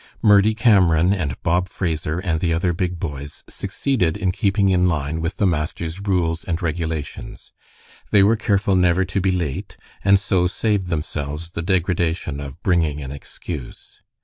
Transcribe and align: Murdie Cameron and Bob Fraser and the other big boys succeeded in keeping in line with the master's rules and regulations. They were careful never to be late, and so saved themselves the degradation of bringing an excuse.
Murdie 0.23 0.55
Cameron 0.55 1.13
and 1.13 1.39
Bob 1.43 1.69
Fraser 1.69 2.17
and 2.17 2.39
the 2.39 2.51
other 2.55 2.73
big 2.73 2.99
boys 2.99 3.43
succeeded 3.47 4.17
in 4.17 4.31
keeping 4.31 4.69
in 4.69 4.87
line 4.87 5.21
with 5.21 5.37
the 5.37 5.45
master's 5.45 5.99
rules 5.99 6.43
and 6.43 6.59
regulations. 6.59 7.51
They 8.09 8.23
were 8.23 8.35
careful 8.35 8.75
never 8.75 9.05
to 9.05 9.21
be 9.21 9.29
late, 9.29 9.77
and 10.03 10.19
so 10.19 10.47
saved 10.47 10.87
themselves 10.87 11.51
the 11.51 11.61
degradation 11.61 12.39
of 12.39 12.63
bringing 12.63 12.99
an 12.99 13.11
excuse. 13.11 14.01